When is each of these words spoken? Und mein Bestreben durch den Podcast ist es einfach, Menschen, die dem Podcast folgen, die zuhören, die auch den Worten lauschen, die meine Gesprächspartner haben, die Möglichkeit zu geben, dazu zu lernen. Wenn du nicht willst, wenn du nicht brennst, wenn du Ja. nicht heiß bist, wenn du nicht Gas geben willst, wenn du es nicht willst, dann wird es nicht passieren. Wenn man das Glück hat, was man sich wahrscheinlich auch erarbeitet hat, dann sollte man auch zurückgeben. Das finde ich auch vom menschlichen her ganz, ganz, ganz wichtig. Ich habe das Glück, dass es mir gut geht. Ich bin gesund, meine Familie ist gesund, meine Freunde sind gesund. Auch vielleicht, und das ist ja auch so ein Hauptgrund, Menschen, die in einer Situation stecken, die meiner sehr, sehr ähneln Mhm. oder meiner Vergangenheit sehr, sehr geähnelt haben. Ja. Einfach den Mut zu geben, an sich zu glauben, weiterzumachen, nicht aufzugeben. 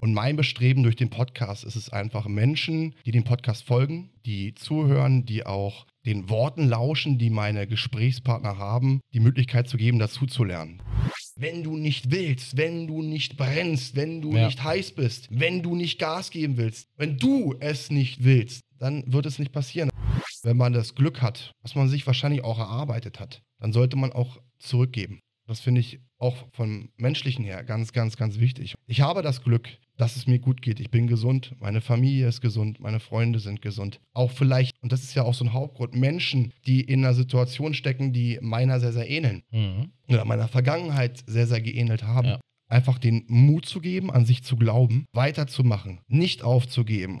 Und 0.00 0.14
mein 0.14 0.36
Bestreben 0.36 0.82
durch 0.82 0.96
den 0.96 1.10
Podcast 1.10 1.62
ist 1.62 1.76
es 1.76 1.90
einfach, 1.90 2.26
Menschen, 2.26 2.94
die 3.04 3.10
dem 3.10 3.24
Podcast 3.24 3.64
folgen, 3.64 4.10
die 4.24 4.54
zuhören, 4.54 5.26
die 5.26 5.44
auch 5.44 5.86
den 6.06 6.30
Worten 6.30 6.66
lauschen, 6.66 7.18
die 7.18 7.28
meine 7.28 7.66
Gesprächspartner 7.66 8.56
haben, 8.56 9.00
die 9.12 9.20
Möglichkeit 9.20 9.68
zu 9.68 9.76
geben, 9.76 9.98
dazu 9.98 10.26
zu 10.26 10.44
lernen. 10.44 10.82
Wenn 11.36 11.62
du 11.62 11.76
nicht 11.76 12.10
willst, 12.10 12.56
wenn 12.56 12.86
du 12.86 13.02
nicht 13.02 13.36
brennst, 13.36 13.94
wenn 13.94 14.22
du 14.22 14.32
Ja. 14.34 14.46
nicht 14.46 14.64
heiß 14.64 14.92
bist, 14.92 15.28
wenn 15.30 15.62
du 15.62 15.74
nicht 15.74 15.98
Gas 15.98 16.30
geben 16.30 16.56
willst, 16.56 16.88
wenn 16.96 17.18
du 17.18 17.54
es 17.60 17.90
nicht 17.90 18.24
willst, 18.24 18.62
dann 18.78 19.04
wird 19.06 19.26
es 19.26 19.38
nicht 19.38 19.52
passieren. 19.52 19.90
Wenn 20.42 20.56
man 20.56 20.72
das 20.72 20.94
Glück 20.94 21.20
hat, 21.20 21.52
was 21.62 21.74
man 21.74 21.88
sich 21.90 22.06
wahrscheinlich 22.06 22.42
auch 22.42 22.58
erarbeitet 22.58 23.20
hat, 23.20 23.42
dann 23.58 23.74
sollte 23.74 23.96
man 23.96 24.12
auch 24.12 24.38
zurückgeben. 24.58 25.20
Das 25.50 25.58
finde 25.58 25.80
ich 25.80 25.98
auch 26.18 26.36
vom 26.52 26.90
menschlichen 26.96 27.44
her 27.44 27.64
ganz, 27.64 27.92
ganz, 27.92 28.16
ganz 28.16 28.38
wichtig. 28.38 28.74
Ich 28.86 29.00
habe 29.00 29.20
das 29.20 29.42
Glück, 29.42 29.68
dass 29.96 30.14
es 30.14 30.28
mir 30.28 30.38
gut 30.38 30.62
geht. 30.62 30.78
Ich 30.78 30.92
bin 30.92 31.08
gesund, 31.08 31.56
meine 31.58 31.80
Familie 31.80 32.28
ist 32.28 32.40
gesund, 32.40 32.78
meine 32.78 33.00
Freunde 33.00 33.40
sind 33.40 33.60
gesund. 33.60 33.98
Auch 34.12 34.30
vielleicht, 34.30 34.80
und 34.80 34.92
das 34.92 35.02
ist 35.02 35.14
ja 35.14 35.24
auch 35.24 35.34
so 35.34 35.44
ein 35.44 35.52
Hauptgrund, 35.52 35.96
Menschen, 35.96 36.52
die 36.68 36.82
in 36.82 37.04
einer 37.04 37.14
Situation 37.14 37.74
stecken, 37.74 38.12
die 38.12 38.38
meiner 38.40 38.78
sehr, 38.78 38.92
sehr 38.92 39.10
ähneln 39.10 39.42
Mhm. 39.50 39.90
oder 40.08 40.24
meiner 40.24 40.46
Vergangenheit 40.46 41.24
sehr, 41.26 41.48
sehr 41.48 41.60
geähnelt 41.60 42.04
haben. 42.04 42.28
Ja. 42.28 42.40
Einfach 42.68 43.00
den 43.00 43.24
Mut 43.26 43.66
zu 43.66 43.80
geben, 43.80 44.12
an 44.12 44.26
sich 44.26 44.44
zu 44.44 44.54
glauben, 44.54 45.06
weiterzumachen, 45.12 45.98
nicht 46.06 46.44
aufzugeben. 46.44 47.18